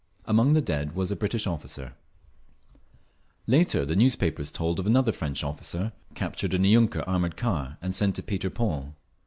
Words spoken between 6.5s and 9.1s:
in a yunker armoured car and sent to Peter Paul.